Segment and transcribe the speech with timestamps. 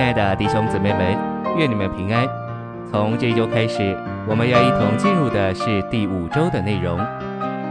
[0.00, 1.14] 亲爱的弟兄姊妹们，
[1.58, 2.26] 愿你们平安。
[2.90, 3.94] 从这一周开始，
[4.26, 6.96] 我们要一同进入的是第五周的内容，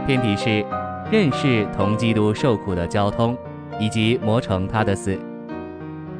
[0.06, 0.64] 篇题是
[1.10, 3.36] 认识同基督受苦的交通，
[3.80, 5.18] 以及磨成他的死。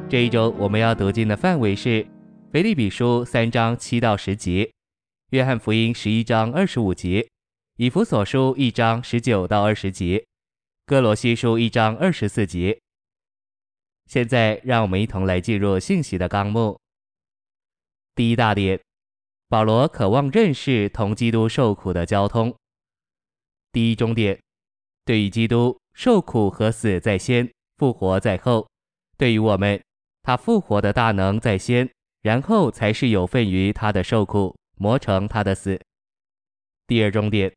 [0.09, 2.05] 这一周我们要读经的范围是
[2.51, 4.69] 腓立比书三章七到十节，
[5.29, 7.25] 约翰福音十一章二十五节，
[7.77, 10.25] 以弗所书一章十九到二十节，
[10.85, 12.77] 哥罗西书一章二十四节。
[14.11, 16.77] 现在，让我们一同来进入信息的纲目。
[18.13, 18.77] 第一大点，
[19.47, 22.53] 保罗渴望认识同基督受苦的交通。
[23.71, 24.37] 第一终点，
[25.05, 28.67] 对于基督受苦和死在先，复活在后；
[29.17, 29.81] 对于我们，
[30.23, 31.89] 他复活的大能在先，
[32.21, 35.79] 然后才是有份于他的受苦，磨成他的死。
[36.85, 37.55] 第二终点，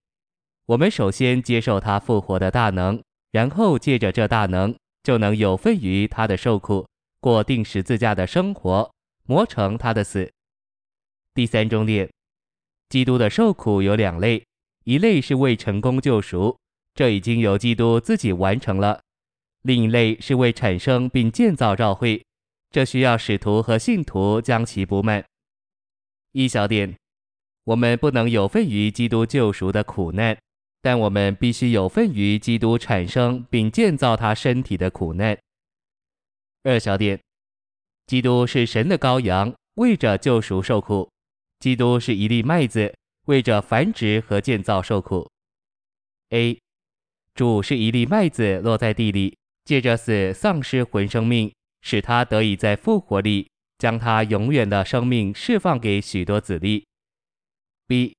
[0.66, 3.02] 我们首先接受他复活的大能，
[3.32, 4.72] 然后借着这大能。
[5.04, 6.88] 就能有份于他的受苦，
[7.20, 8.90] 过定十字架的生活，
[9.26, 10.32] 磨成他的死。
[11.34, 12.10] 第三中点，
[12.88, 14.44] 基督的受苦有两类，
[14.84, 16.58] 一类是为成功救赎，
[16.94, 18.98] 这已经由基督自己完成了；
[19.62, 22.24] 另一类是为产生并建造教会，
[22.70, 25.22] 这需要使徒和信徒将其补满。
[26.32, 26.96] 一小点，
[27.64, 30.38] 我们不能有份于基督救赎的苦难。
[30.84, 35.34] 但我们必须有份于基督产生并建造他身体的苦难。
[36.62, 37.18] 二小点，
[38.06, 41.08] 基督是神的羔羊，为着救赎受苦；
[41.58, 45.26] 基督是一粒麦子，为着繁殖和建造受苦。
[46.28, 46.60] A，
[47.34, 56.86] 主是一粒麦子落在地里，借着死丧失魂生命，使他得以在复活里将他永远的生命释放给许多子粒。
[57.86, 58.14] B，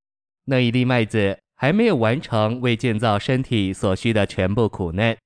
[0.46, 1.38] 那一粒麦子。
[1.56, 5.16] 还没有完成为建造身体所需的全部苦难，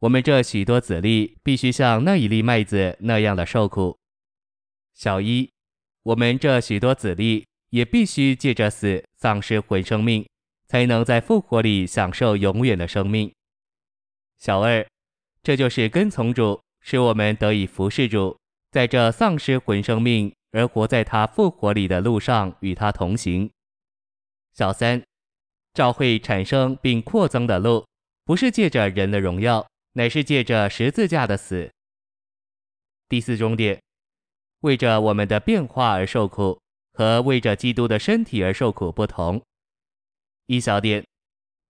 [0.00, 3.98] 我们这许多子粒必须像那一粒麦子那样的受苦。
[4.92, 5.50] 小一，
[6.02, 10.28] 我们这许多子粒也必须借着死丧失魂生命，
[10.66, 13.32] 才能在复活里享受永远的生命。
[14.38, 14.86] 小二，
[15.42, 18.36] 这就是跟从主，使我们得以服侍主，
[18.70, 23.50] 在这丧失魂生命而活在他复活里的路上与他同行。
[24.52, 25.02] 小三。
[25.74, 27.86] 照会产生并扩增的路，
[28.24, 31.70] 不是借着人的荣耀，乃是借着十字架的死。
[33.08, 33.80] 第四中点，
[34.60, 36.60] 为着我们的变化而受苦，
[36.92, 39.42] 和为着基督的身体而受苦不同。
[40.46, 41.04] 一小点，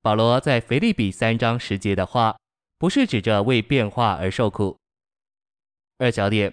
[0.00, 2.36] 保罗在腓立比三章十节的话，
[2.78, 4.76] 不是指着为变化而受苦。
[5.98, 6.52] 二小点，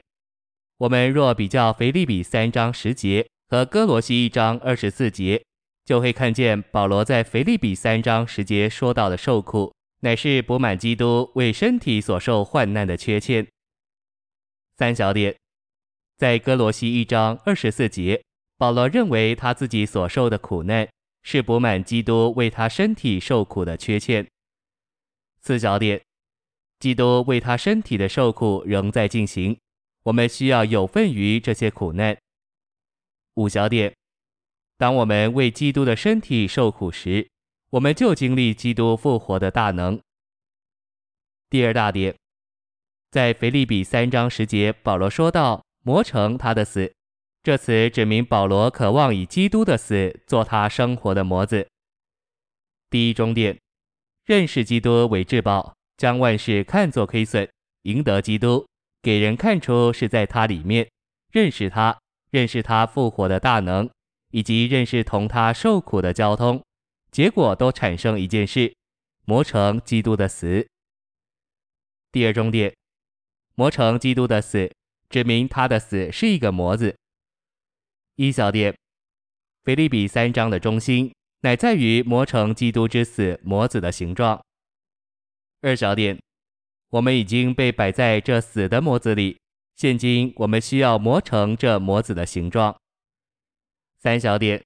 [0.77, 5.43] 我们若比较腓立比三章十节和歌罗西一章二十四节。
[5.89, 13.47] 就会看见保罗在腓立比三章十节说到的受苦，乃是补满基督为身体所受患难的缺欠。
[14.77, 15.35] 三小点，
[16.15, 18.23] 在哥罗西一章二十四节，
[18.55, 20.87] 保罗认为他自己所受的苦难
[21.23, 24.27] 是补满基督为他身体受苦的缺欠。
[25.41, 25.99] 四小点，
[26.77, 29.57] 基督为他身体的受苦仍在进行，
[30.03, 32.15] 我们需要有份于这些苦难。
[33.33, 33.91] 五小点。
[34.79, 37.29] 当我们为基督的身体受苦时，
[37.71, 39.99] 我们就经历基督复活的大能。
[41.49, 42.15] 第二大点，
[43.11, 46.93] 在腓立比三章十节，保罗说道：“磨成他的死。”
[47.43, 51.67] 这词指明保罗渴望以基督的死做他生活的模子。
[52.89, 53.59] 第一中点，
[54.23, 57.45] 认识基督为至宝，将万事看作亏损，
[57.81, 58.65] 赢得基督，
[59.01, 60.89] 给人看出是在他里面，
[61.33, 61.99] 认识他，
[62.31, 63.89] 认识他复活的大能。
[64.31, 66.63] 以及认识同他受苦的交通，
[67.11, 68.73] 结果都产生一件事：
[69.25, 70.67] 磨成基督的死。
[72.11, 72.73] 第二重点，
[73.55, 74.71] 磨成基督的死，
[75.09, 76.95] 指明他的死是一个模子。
[78.15, 78.75] 一小点，
[79.63, 84.43] 腓立比三章的中心乃在于磨成基督之死模子的形状。
[85.61, 86.19] 二小点，
[86.89, 89.37] 我们已经被摆在这死的模子里，
[89.75, 92.75] 现今我们需要磨成这模子的形状。
[94.01, 94.63] 三小点，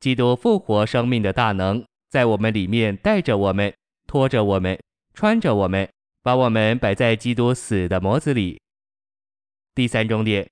[0.00, 3.70] 基督复活生命的大能在我们里面带着我们，
[4.06, 4.80] 拖着我们，
[5.12, 5.86] 穿着我们，
[6.22, 8.58] 把我们摆在基督死的模子里。
[9.74, 10.48] 第三中点，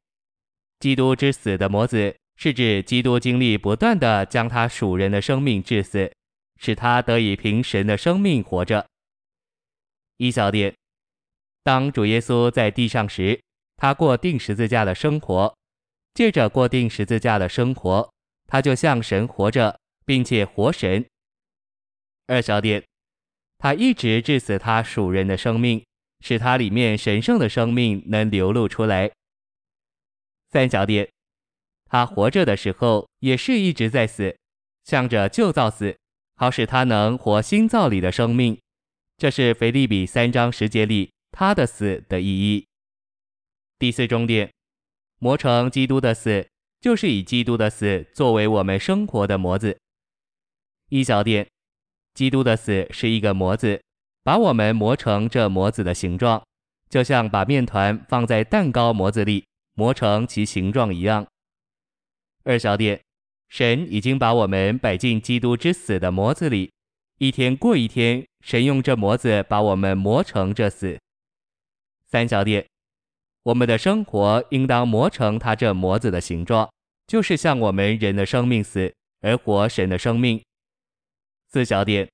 [0.79, 6.13] 基督之死的模子是指基督经历不断地将他属人的生命致死，
[6.61, 8.87] 使他得以凭神的生命活着。
[10.19, 10.75] 一小点，
[11.63, 13.41] 当主耶稣在地上时，
[13.79, 15.55] 他过钉十字架的生活。
[16.15, 18.13] 借着过钉十字架的生活，
[18.47, 21.07] 他就像神活着，并且活神。
[22.27, 22.85] 二小点，
[23.59, 25.85] 他一直致死他属人的生命，
[26.21, 29.11] 使他里面神圣的生命能流露出来。
[30.51, 31.09] 三小点，
[31.87, 34.37] 他活着的时候也是一直在死，
[34.85, 35.97] 向着旧造死，
[36.37, 38.59] 好使他能活新造里的生命。
[39.17, 42.67] 这是腓利比三章十节里他的死的意义。
[43.79, 44.53] 第四终点，
[45.23, 46.45] 磨成基督的死，
[46.81, 49.79] 就是以基督的死作为我们生活的模子。
[50.89, 51.47] 一小点，
[52.13, 53.81] 基督的死是一个模子，
[54.25, 56.43] 把我们磨成这模子的形状，
[56.91, 61.25] 就像把面团放在蛋糕模子里磨成其形状一样。
[62.43, 63.01] 二小点，
[63.49, 66.73] 神已经把我们摆进基督之死的模子里，
[67.19, 70.99] 一天过一天，神用这模子把我们磨成这死。
[72.09, 72.72] 三小点。
[73.45, 76.71] 我们的生活应当磨成他这模子的形状，
[77.07, 80.41] 就是像我们人的生命死而活神的生命。
[81.49, 82.09] 四小点，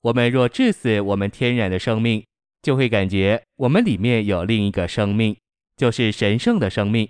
[0.00, 2.24] 我们若致死我们天然的生命，
[2.60, 5.36] 就会感觉我们里面有另一个生命，
[5.76, 7.08] 就是神圣的生命。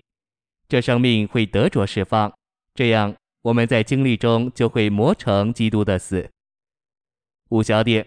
[0.68, 2.30] 这生命会得着释放，
[2.74, 6.28] 这样我们在经历中就会磨成基督的死。
[7.48, 8.06] 五小点，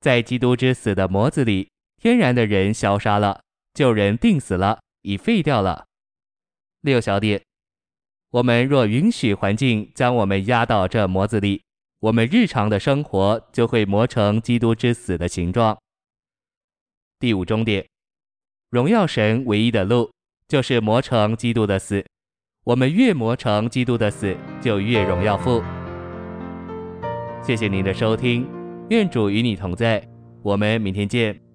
[0.00, 1.68] 在基督之死的模子里，
[2.00, 3.42] 天然的人消杀了。
[3.76, 5.84] 旧人定死了，已废掉了。
[6.80, 7.42] 六小点，
[8.30, 11.62] 我们若允许环境将我们压到这模子里，
[12.00, 15.76] 我们日常的生活就会磨成基督之死的形状。
[17.20, 17.86] 第五终点，
[18.70, 20.10] 荣耀神唯一的路
[20.48, 22.02] 就是磨成基督的死。
[22.64, 25.62] 我们越磨成基督的死，就越荣耀父。
[27.42, 28.48] 谢谢您的收听，
[28.88, 30.02] 愿主与你同在，
[30.42, 31.45] 我们明天见。